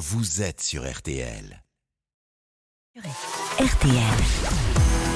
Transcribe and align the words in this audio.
vous 0.00 0.40
êtes 0.40 0.62
sur 0.62 0.90
RTL. 0.90 1.62
RTL. 3.58 3.92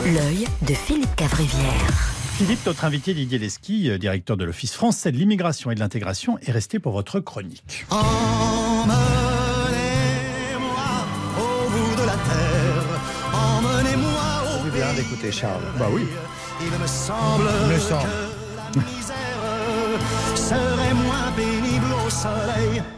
L'œil 0.04 0.46
de 0.60 0.74
Philippe 0.74 1.16
Cavrivière. 1.16 1.88
Philippe, 2.36 2.66
notre 2.66 2.84
invité 2.84 3.14
Didier 3.14 3.38
Lesky, 3.38 3.88
euh, 3.88 3.96
directeur 3.96 4.36
de 4.36 4.44
l'Office 4.44 4.74
français 4.74 5.10
de 5.10 5.16
l'immigration 5.16 5.70
et 5.70 5.74
de 5.74 5.80
l'intégration, 5.80 6.38
est 6.40 6.52
resté 6.52 6.80
pour 6.80 6.92
votre 6.92 7.18
chronique. 7.20 7.86
Emmenez-moi 7.88 8.04
au 11.38 11.70
bout 11.70 11.94
de 12.02 12.06
la 12.06 12.16
terre. 12.16 12.84
Emmenez-moi 13.32 14.42
au 14.44 14.64
C'est 14.66 14.72
bien 14.78 14.92
d'écouter 14.92 15.32
Charles. 15.32 15.64
Bah 15.78 15.88
oui. 15.90 16.02
Il 16.60 16.66
me 16.78 16.86
semble 16.86 17.48
Il 17.62 17.74
me 17.74 17.78
semble. 17.78 18.10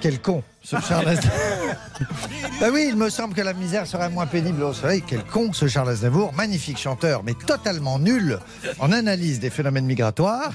Quel 0.06 0.20
con, 0.20 0.44
ce 0.62 0.76
Charles 0.88 1.08
Aznavour. 1.08 1.74
bah 2.60 2.68
oui, 2.72 2.86
il 2.90 2.94
me 2.94 3.10
semble 3.10 3.34
que 3.34 3.40
la 3.40 3.52
misère 3.52 3.88
serait 3.88 4.08
moins 4.08 4.28
pénible 4.28 4.62
au 4.62 4.72
soleil. 4.72 5.02
Quel 5.04 5.24
con, 5.24 5.52
ce 5.52 5.66
Charles 5.66 5.88
Aznavour. 5.88 6.32
Magnifique 6.32 6.78
chanteur, 6.78 7.24
mais 7.24 7.34
totalement 7.34 7.98
nul 7.98 8.38
en 8.78 8.92
analyse 8.92 9.40
des 9.40 9.50
phénomènes 9.50 9.84
migratoires. 9.84 10.54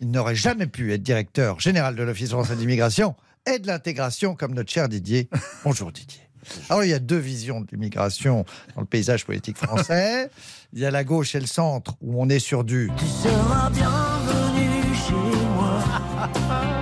Il 0.00 0.10
n'aurait 0.10 0.34
jamais 0.34 0.66
pu 0.66 0.94
être 0.94 1.02
directeur 1.02 1.60
général 1.60 1.94
de 1.94 2.02
l'Office 2.02 2.30
français 2.30 2.54
de 2.54 2.60
l'immigration 2.60 3.14
et 3.44 3.58
de 3.58 3.66
l'intégration 3.66 4.34
comme 4.34 4.54
notre 4.54 4.72
cher 4.72 4.88
Didier. 4.88 5.28
Bonjour 5.62 5.92
Didier. 5.92 6.22
Alors, 6.70 6.82
il 6.82 6.88
y 6.88 6.94
a 6.94 6.98
deux 6.98 7.18
visions 7.18 7.60
de 7.60 7.66
l'immigration 7.72 8.46
dans 8.76 8.80
le 8.80 8.86
paysage 8.86 9.26
politique 9.26 9.58
français. 9.58 10.30
Il 10.72 10.78
y 10.78 10.86
a 10.86 10.90
la 10.90 11.04
gauche 11.04 11.34
et 11.34 11.40
le 11.40 11.46
centre, 11.46 11.96
où 12.00 12.18
on 12.22 12.30
est 12.30 12.38
sur 12.38 12.64
du 12.64 12.90
Tu 12.96 13.04
seras 13.04 13.68
moi. 13.68 14.15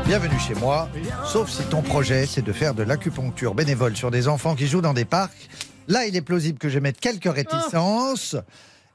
Bienvenue 0.06 0.38
chez 0.38 0.54
moi, 0.54 0.88
sauf 1.24 1.48
si 1.50 1.62
ton 1.64 1.80
projet 1.80 2.26
c'est 2.26 2.42
de 2.42 2.52
faire 2.52 2.74
de 2.74 2.82
l'acupuncture 2.82 3.54
bénévole 3.54 3.96
sur 3.96 4.10
des 4.10 4.28
enfants 4.28 4.54
qui 4.54 4.66
jouent 4.66 4.82
dans 4.82 4.92
des 4.92 5.06
parcs. 5.06 5.48
Là, 5.88 6.06
il 6.06 6.14
est 6.14 6.22
plausible 6.22 6.58
que 6.58 6.68
je 6.68 6.78
mette 6.78 7.00
quelques 7.00 7.32
réticences. 7.32 8.36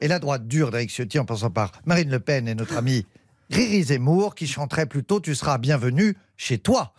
Et 0.01 0.07
la 0.07 0.19
droite 0.19 0.47
dure 0.47 0.69
d'Éric 0.71 0.91
Ciotti 0.91 1.17
en 1.17 1.25
passant 1.25 1.49
par 1.49 1.71
Marine 1.85 2.11
Le 2.11 2.19
Pen 2.19 2.47
et 2.47 2.55
notre 2.55 2.77
ami 2.77 3.05
Riri 3.49 3.83
Zemmour 3.83 4.35
qui 4.35 4.47
chanterait 4.47 4.85
plutôt 4.85 5.19
Tu 5.19 5.33
seras 5.33 5.57
bienvenu 5.57 6.15
chez 6.37 6.59
toi. 6.59 6.93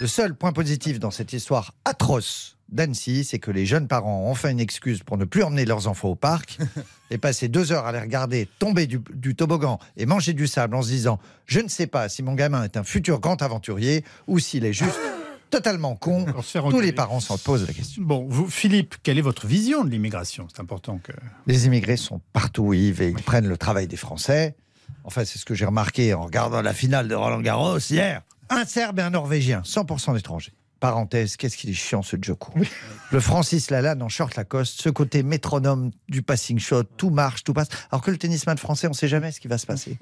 Le 0.00 0.06
seul 0.06 0.34
point 0.34 0.52
positif 0.52 0.98
dans 0.98 1.10
cette 1.10 1.32
histoire 1.32 1.74
atroce 1.84 2.56
d'Annecy, 2.72 3.24
c'est 3.24 3.38
que 3.38 3.50
les 3.50 3.66
jeunes 3.66 3.86
parents 3.86 4.26
ont 4.26 4.30
enfin 4.30 4.50
une 4.50 4.60
excuse 4.60 5.02
pour 5.02 5.18
ne 5.18 5.24
plus 5.24 5.42
emmener 5.42 5.64
leurs 5.64 5.86
enfants 5.86 6.08
au 6.08 6.14
parc 6.14 6.58
et 7.10 7.18
passer 7.18 7.48
deux 7.48 7.72
heures 7.72 7.86
à 7.86 7.92
les 7.92 8.00
regarder 8.00 8.48
tomber 8.58 8.86
du, 8.86 9.00
du 9.14 9.34
toboggan 9.34 9.78
et 9.96 10.06
manger 10.06 10.32
du 10.32 10.46
sable 10.46 10.74
en 10.74 10.82
se 10.82 10.88
disant 10.88 11.18
Je 11.46 11.60
ne 11.60 11.68
sais 11.68 11.86
pas 11.86 12.08
si 12.08 12.22
mon 12.22 12.34
gamin 12.34 12.64
est 12.64 12.76
un 12.76 12.84
futur 12.84 13.20
grand 13.20 13.40
aventurier 13.42 14.04
ou 14.26 14.38
s'il 14.38 14.64
est 14.64 14.72
juste 14.72 14.98
totalement 15.50 15.94
con. 15.94 16.26
Tous 16.70 16.80
les 16.80 16.92
parents 16.92 17.20
s'en 17.20 17.38
posent 17.38 17.66
la 17.66 17.74
question. 17.74 18.02
Bon, 18.02 18.26
vous, 18.28 18.48
Philippe, 18.48 18.96
quelle 19.02 19.18
est 19.18 19.22
votre 19.22 19.46
vision 19.46 19.84
de 19.84 19.90
l'immigration? 19.90 20.48
C'est 20.52 20.60
important 20.60 20.98
que. 20.98 21.12
Les 21.46 21.66
immigrés 21.66 21.98
sont 21.98 22.20
partout, 22.32 22.72
Yves, 22.72 23.02
et 23.02 23.10
ils 23.10 23.22
prennent 23.22 23.48
le 23.48 23.58
travail 23.58 23.86
des 23.86 23.96
Français. 23.96 24.56
Enfin, 25.04 25.24
c'est 25.24 25.38
ce 25.38 25.44
que 25.44 25.54
j'ai 25.54 25.66
remarqué 25.66 26.14
en 26.14 26.24
regardant 26.24 26.62
la 26.62 26.72
finale 26.72 27.06
de 27.06 27.14
Roland 27.14 27.40
Garros 27.40 27.78
hier. 27.78 28.22
Un 28.48 28.64
Serbe 28.64 28.98
et 28.98 29.02
un 29.02 29.10
Norvégien, 29.10 29.62
100% 29.64 30.14
d'étrangers. 30.14 30.52
Parenthèse, 30.82 31.36
qu'est-ce 31.36 31.56
qu'il 31.56 31.70
est 31.70 31.74
chiant 31.74 32.02
ce 32.02 32.16
Djoko. 32.20 32.52
Le 33.12 33.20
Francis 33.20 33.70
Lalanne 33.70 34.02
en 34.02 34.08
short 34.08 34.34
Lacoste, 34.34 34.80
ce 34.80 34.88
côté 34.88 35.22
métronome 35.22 35.92
du 36.08 36.22
passing 36.22 36.58
shot, 36.58 36.82
tout 36.96 37.10
marche, 37.10 37.44
tout 37.44 37.52
passe. 37.52 37.68
Alors 37.92 38.02
que 38.02 38.10
le 38.10 38.18
tennisman 38.18 38.58
français, 38.58 38.88
on 38.88 38.90
ne 38.90 38.96
sait 38.96 39.06
jamais 39.06 39.30
ce 39.30 39.38
qui 39.38 39.46
va 39.46 39.58
se 39.58 39.66
passer. 39.66 39.96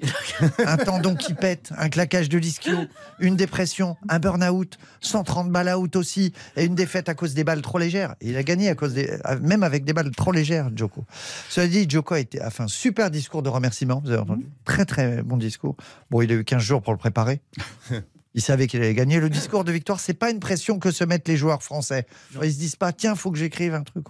un 0.65 0.77
tendon 0.77 1.13
qui 1.13 1.35
pète, 1.35 1.71
un 1.77 1.87
claquage 1.87 2.29
de 2.29 2.39
l'ischio, 2.39 2.75
une 3.19 3.35
dépression, 3.35 3.95
un 4.09 4.17
burn-out, 4.17 4.79
130 5.01 5.51
balles 5.51 5.75
out 5.75 5.95
aussi, 5.95 6.33
et 6.55 6.65
une 6.65 6.73
défaite 6.73 7.09
à 7.09 7.13
cause 7.13 7.35
des 7.35 7.43
balles 7.43 7.61
trop 7.61 7.77
légères. 7.77 8.15
Et 8.19 8.29
il 8.29 8.37
a 8.37 8.41
gagné 8.41 8.67
à 8.67 8.73
cause 8.73 8.95
des, 8.95 9.19
même 9.39 9.61
avec 9.61 9.85
des 9.85 9.93
balles 9.93 10.09
trop 10.09 10.31
légères, 10.31 10.71
Djoko. 10.75 11.05
Cela 11.49 11.67
dit, 11.67 11.85
Djoko 11.87 12.15
a, 12.15 12.19
été, 12.19 12.41
a 12.41 12.49
fait 12.49 12.63
un 12.63 12.67
super 12.67 13.11
discours 13.11 13.43
de 13.43 13.49
remerciement, 13.49 14.01
vous 14.03 14.09
avez 14.09 14.21
entendu 14.21 14.47
Très 14.65 14.85
très 14.85 15.21
bon 15.21 15.37
discours. 15.37 15.75
Bon, 16.09 16.23
il 16.23 16.31
a 16.31 16.35
eu 16.35 16.43
15 16.43 16.59
jours 16.59 16.81
pour 16.81 16.91
le 16.91 16.97
préparer. 16.97 17.39
Il 18.33 18.41
savait 18.41 18.67
qu'il 18.67 18.81
allait 18.81 18.93
gagner. 18.93 19.19
Le 19.19 19.29
discours 19.29 19.63
de 19.63 19.71
victoire, 19.71 19.99
c'est 19.99 20.13
pas 20.13 20.29
une 20.29 20.39
pression 20.39 20.79
que 20.79 20.91
se 20.91 21.03
mettent 21.03 21.27
les 21.27 21.35
joueurs 21.35 21.63
français. 21.63 22.05
Ils 22.41 22.53
se 22.53 22.57
disent 22.57 22.75
pas, 22.77 22.93
tiens, 22.93 23.15
faut 23.15 23.31
que 23.31 23.37
j'écrive 23.37 23.73
un 23.73 23.83
truc. 23.83 24.05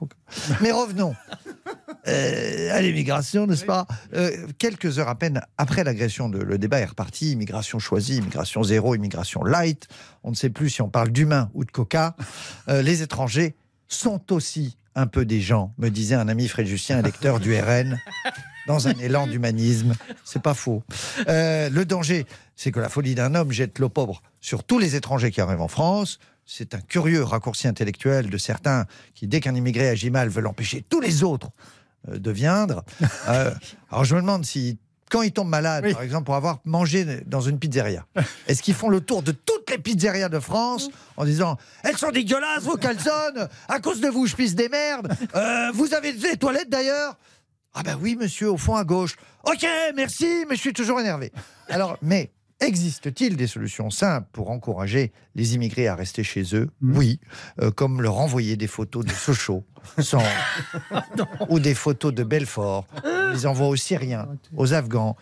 Mais 0.61 0.71
revenons 0.71 1.15
euh, 2.07 2.71
à 2.71 2.81
l'immigration, 2.81 3.47
n'est-ce 3.47 3.65
pas? 3.65 3.87
Euh, 4.13 4.47
Quelques 4.59 4.99
heures 4.99 5.09
à 5.09 5.15
peine 5.15 5.41
après 5.57 5.83
l'agression, 5.83 6.29
de, 6.29 6.37
le 6.37 6.57
débat 6.59 6.79
est 6.79 6.85
reparti. 6.85 7.31
Immigration 7.31 7.79
choisie, 7.79 8.17
immigration 8.17 8.61
zéro, 8.63 8.93
immigration 8.93 9.43
light. 9.43 9.87
On 10.23 10.29
ne 10.29 10.35
sait 10.35 10.51
plus 10.51 10.69
si 10.69 10.81
on 10.81 10.89
parle 10.89 11.09
d'humain 11.09 11.49
ou 11.55 11.65
de 11.65 11.71
coca. 11.71 12.15
Euh, 12.69 12.83
les 12.83 13.01
étrangers 13.01 13.55
sont 13.87 14.31
aussi 14.31 14.77
un 14.95 15.07
peu 15.07 15.25
des 15.25 15.41
gens, 15.41 15.73
me 15.77 15.89
disait 15.89 16.15
un 16.15 16.27
ami 16.27 16.47
fréjusien, 16.47 16.99
électeur 16.99 17.39
du 17.39 17.57
RN, 17.57 17.97
dans 18.71 18.87
un 18.87 18.93
élan 18.93 19.27
d'humanisme. 19.27 19.93
C'est 20.23 20.41
pas 20.41 20.53
faux. 20.53 20.83
Euh, 21.27 21.69
le 21.69 21.85
danger, 21.85 22.25
c'est 22.55 22.71
que 22.71 22.79
la 22.79 22.89
folie 22.89 23.15
d'un 23.15 23.35
homme 23.35 23.51
jette 23.51 23.79
l'opprobre 23.79 24.21
sur 24.39 24.63
tous 24.63 24.79
les 24.79 24.95
étrangers 24.95 25.31
qui 25.31 25.41
arrivent 25.41 25.61
en 25.61 25.67
France. 25.67 26.19
C'est 26.45 26.73
un 26.73 26.81
curieux 26.81 27.23
raccourci 27.23 27.67
intellectuel 27.67 28.29
de 28.29 28.37
certains 28.37 28.85
qui, 29.13 29.27
dès 29.27 29.39
qu'un 29.39 29.55
immigré 29.55 29.89
agit 29.89 30.09
mal, 30.09 30.29
veulent 30.29 30.47
empêcher 30.47 30.83
tous 30.89 30.99
les 30.99 31.23
autres 31.23 31.49
euh, 32.09 32.17
de 32.17 32.31
viendre. 32.31 32.83
Euh, 33.29 33.51
alors 33.91 34.03
je 34.03 34.15
me 34.15 34.21
demande 34.21 34.43
si, 34.45 34.77
quand 35.11 35.21
ils 35.21 35.31
tombent 35.31 35.49
malades, 35.49 35.83
Oui. 35.85 35.93
par 35.93 36.01
exemple, 36.01 36.25
pour 36.25 36.35
avoir 36.35 36.59
mangé 36.65 37.05
dans 37.27 37.41
une 37.41 37.59
pizzeria, 37.59 38.05
est-ce 38.47 38.63
qu'ils 38.63 38.73
font 38.73 38.89
le 38.89 38.99
tour 39.01 39.21
de 39.21 39.31
toutes 39.31 39.69
les 39.69 39.77
pizzerias 39.77 40.27
de 40.29 40.39
France 40.39 40.89
en 41.17 41.23
disant 41.25 41.57
Elles 41.83 41.97
sont 41.97 42.09
dégueulasses, 42.11 42.63
vos 42.63 42.77
calzones 42.77 43.47
À 43.69 43.79
cause 43.79 44.01
de 44.01 44.07
vous, 44.09 44.25
je 44.25 44.35
pisse 44.35 44.55
des 44.55 44.69
merdes 44.69 45.13
Euh, 45.35 45.71
Vous 45.73 45.93
avez 45.93 46.13
des 46.13 46.35
toilettes 46.37 46.69
d'ailleurs? 46.69 47.15
Ah 47.73 47.83
ben 47.83 47.97
oui, 48.01 48.15
monsieur, 48.19 48.51
au 48.51 48.57
fond 48.57 48.75
à 48.75 48.83
gauche. 48.83 49.15
Ok, 49.45 49.65
merci, 49.95 50.45
mais 50.49 50.55
je 50.55 50.61
suis 50.61 50.73
toujours 50.73 50.99
énervé. 50.99 51.31
Alors, 51.69 51.97
mais 52.01 52.31
existe-t-il 52.59 53.37
des 53.37 53.47
solutions 53.47 53.89
simples 53.89 54.27
pour 54.33 54.51
encourager 54.51 55.11
les 55.35 55.55
immigrés 55.55 55.87
à 55.87 55.95
rester 55.95 56.23
chez 56.23 56.43
eux 56.55 56.69
Oui, 56.81 57.19
euh, 57.61 57.71
comme 57.71 58.01
leur 58.01 58.17
envoyer 58.19 58.55
des 58.57 58.67
photos 58.67 59.05
de 59.05 59.11
Sochaux, 59.11 59.63
sans- 59.99 60.21
ou 61.49 61.59
des 61.59 61.73
photos 61.73 62.13
de 62.13 62.23
Belfort. 62.23 62.85
On 63.05 63.29
les 63.31 63.45
envoie 63.45 63.67
aux 63.67 63.75
Syriens, 63.77 64.27
aux 64.57 64.73
Afghans. 64.73 65.15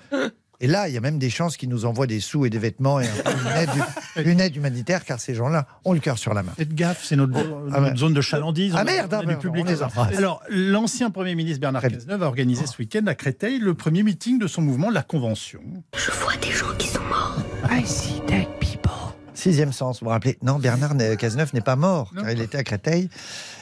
Et 0.61 0.67
là, 0.67 0.89
il 0.89 0.93
y 0.93 0.97
a 0.97 1.01
même 1.01 1.19
des 1.19 1.29
chances 1.29 1.55
qu'ils 1.55 1.69
nous 1.69 1.85
envoient 1.85 2.05
des 2.07 2.19
sous 2.19 2.45
et 2.45 2.49
des 2.49 2.57
vêtements 2.59 2.99
et 2.99 3.07
un 3.07 3.09
une, 3.31 3.57
aide, 3.57 3.69
une 4.27 4.39
aide 4.41 4.55
humanitaire, 4.55 5.05
car 5.05 5.19
ces 5.19 5.33
gens-là 5.33 5.67
ont 5.85 5.93
le 5.93 5.99
cœur 5.99 6.17
sur 6.17 6.33
la 6.33 6.43
main. 6.43 6.51
Faites 6.57 6.73
gaffe, 6.75 7.03
c'est 7.03 7.15
notre, 7.15 7.37
Ah 7.37 7.79
notre 7.79 7.91
ouais. 7.91 7.95
zone 7.97 8.13
de 8.13 8.19
chalandise. 8.21 8.73
Ah 8.75 8.79
On 8.79 8.81
a- 8.81 8.83
merde, 8.91 9.13
on 9.13 9.17
a 9.17 9.21
ah 9.21 9.25
du 9.25 9.37
public. 9.37 9.65
on 9.65 9.69
les 9.71 9.81
embrasse. 9.83 10.17
Alors, 10.17 10.43
l'ancien 10.49 11.11
Premier 11.11 11.35
ministre 11.35 11.61
Bernard. 11.61 11.81
Cazeneuve 11.81 12.23
a 12.23 12.27
organisé 12.27 12.65
ce 12.65 12.77
week-end 12.77 13.05
à 13.07 13.15
Créteil 13.15 13.59
le 13.59 13.73
premier 13.73 14.03
meeting 14.03 14.37
de 14.37 14.47
son 14.47 14.61
mouvement, 14.61 14.89
la 14.89 15.01
Convention. 15.01 15.61
Je 15.95 16.11
vois 16.11 16.35
des 16.37 16.51
gens 16.51 16.75
qui 16.77 16.87
sont 16.89 17.03
morts. 17.03 17.37
I 17.71 17.85
see 17.85 18.21
dead 18.27 18.47
people. 18.59 18.91
Sixième 19.33 19.71
sens, 19.71 20.01
vous 20.01 20.07
vous 20.07 20.11
rappelez? 20.11 20.37
Non, 20.43 20.59
Bernard 20.59 20.93
Cazeneuve 21.17 21.53
n'est 21.53 21.61
pas 21.61 21.77
mort, 21.77 22.11
car 22.13 22.29
il 22.31 22.41
était 22.41 22.57
à 22.57 22.63
Créteil. 22.65 23.09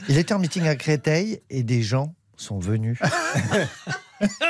Il 0.09 0.17
était 0.17 0.33
en 0.33 0.39
meeting 0.39 0.67
à 0.67 0.75
Créteil 0.75 1.41
et 1.51 1.61
des 1.61 1.83
gens 1.83 2.15
sont 2.37 2.57
venus. 2.57 2.97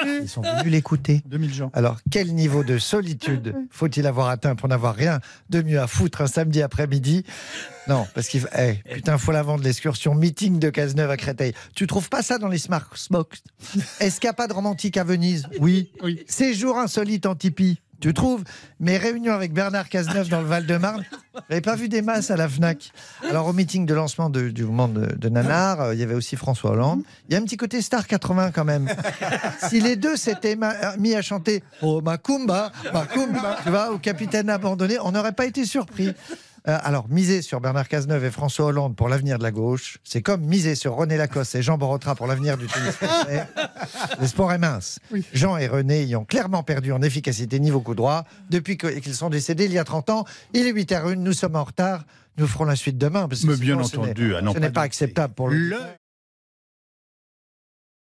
Ils 0.05 0.29
sont 0.29 0.41
venus 0.41 0.71
l'écouter. 0.71 1.21
2000 1.25 1.53
gens. 1.53 1.71
Alors, 1.73 1.97
quel 2.11 2.33
niveau 2.33 2.63
de 2.63 2.77
solitude 2.77 3.55
faut-il 3.71 4.07
avoir 4.07 4.29
atteint 4.29 4.55
pour 4.55 4.69
n'avoir 4.69 4.95
rien 4.95 5.19
de 5.49 5.61
mieux 5.61 5.79
à 5.79 5.87
foutre 5.87 6.21
un 6.21 6.27
samedi 6.27 6.61
après-midi? 6.61 7.23
Non, 7.87 8.05
parce 8.13 8.27
qu'il 8.27 8.45
eh, 8.57 8.75
putain, 8.93 9.17
faut 9.17 9.31
la 9.31 9.43
vendre 9.43 9.63
l'excursion 9.63 10.13
meeting 10.13 10.59
de 10.59 10.69
Cazeneuve 10.69 11.11
à 11.11 11.17
Créteil. 11.17 11.53
Tu 11.73 11.87
trouves 11.87 12.09
pas 12.09 12.21
ça 12.21 12.37
dans 12.37 12.49
les 12.49 12.57
Smart 12.57 12.87
Smokes 12.95 13.37
Escapade 13.99 14.51
romantique 14.51 14.97
à 14.97 15.03
Venise? 15.03 15.47
Oui. 15.59 15.91
Oui. 16.01 16.23
Séjour 16.27 16.77
insolite 16.77 17.25
en 17.25 17.35
Tipeee? 17.35 17.79
Tu 17.99 18.13
trouves 18.13 18.43
Mes 18.79 18.97
réunions 18.97 19.33
avec 19.33 19.53
Bernard 19.53 19.89
Cazeneuve 19.89 20.29
dans 20.29 20.41
le 20.41 20.47
Val-de-Marne, 20.47 21.03
j'avais 21.49 21.61
pas 21.61 21.75
vu 21.75 21.89
des 21.89 22.01
masses 22.01 22.29
à 22.31 22.37
la 22.37 22.47
FNAC. 22.47 22.91
Alors 23.29 23.47
au 23.47 23.53
meeting 23.53 23.85
de 23.85 23.93
lancement 23.93 24.29
du 24.29 24.51
mouvement 24.63 24.87
de, 24.87 25.05
de 25.15 25.29
Nanar, 25.29 25.81
euh, 25.81 25.93
il 25.93 25.99
y 25.99 26.03
avait 26.03 26.13
aussi 26.15 26.35
François 26.35 26.71
Hollande. 26.71 27.01
Il 27.27 27.33
y 27.33 27.35
a 27.37 27.39
un 27.39 27.43
petit 27.43 27.57
côté 27.57 27.81
star 27.81 28.05
80 28.07 28.51
quand 28.51 28.65
même. 28.65 28.87
si 29.69 29.79
les 29.81 29.95
deux 29.95 30.15
s'étaient 30.15 30.55
ma- 30.55 30.95
mis 30.97 31.15
à 31.15 31.21
chanter 31.21 31.63
Oh 31.81 32.01
Macumba, 32.01 32.71
Macumba, 32.93 33.57
tu 33.63 33.69
vois, 33.69 33.91
au 33.91 33.97
capitaine 33.97 34.49
abandonné, 34.49 34.97
on 35.01 35.11
n'aurait 35.11 35.31
pas 35.33 35.45
été 35.45 35.65
surpris. 35.65 36.13
Euh, 36.67 36.77
alors, 36.83 37.07
miser 37.07 37.41
sur 37.41 37.61
Bernard 37.61 37.87
Cazeneuve 37.87 38.25
et 38.25 38.31
François 38.31 38.65
Hollande 38.65 38.95
pour 38.95 39.07
l'avenir 39.07 39.37
de 39.37 39.43
la 39.43 39.51
gauche, 39.51 39.99
c'est 40.03 40.21
comme 40.21 40.41
miser 40.41 40.75
sur 40.75 40.95
René 40.95 41.15
Lacoste 41.15 41.55
et 41.55 41.61
Jean 41.61 41.77
Borotra 41.77 42.13
pour 42.13 42.27
l'avenir 42.27 42.57
du 42.57 42.67
tennis 42.67 42.91
français. 42.91 43.47
Le 44.19 44.27
sport 44.27 44.51
est 44.51 44.57
mince. 44.57 44.99
Jean 45.33 45.55
et 45.57 45.67
René 45.67 46.03
y 46.03 46.15
ont 46.17 46.25
clairement 46.25 46.63
perdu 46.63 46.91
en 46.91 47.01
efficacité 47.01 47.59
niveau 47.61 47.79
coup 47.79 47.95
droit 47.95 48.25
depuis 48.49 48.77
qu'ils 48.77 49.13
sont 49.15 49.29
décédés 49.29 49.65
il 49.65 49.71
y 49.71 49.79
a 49.79 49.85
30 49.85 50.09
ans. 50.09 50.25
Il 50.53 50.67
est 50.67 50.73
8h01, 50.73 51.13
nous 51.15 51.33
sommes 51.33 51.55
en 51.55 51.63
retard. 51.63 52.03
Nous 52.37 52.47
ferons 52.47 52.65
la 52.65 52.75
suite 52.75 52.97
demain. 52.97 53.27
Parce 53.27 53.41
que 53.41 53.47
Mais 53.47 53.55
bien 53.55 53.75
sinon, 53.75 53.83
ce 53.83 53.95
n'est- 53.95 54.03
entendu, 54.03 54.35
ah 54.35 54.41
ce 54.53 54.59
n'est 54.59 54.69
pas 54.69 54.81
acceptable 54.81 55.33
pour 55.33 55.47
le. 55.49 55.55
Le- 55.57 55.77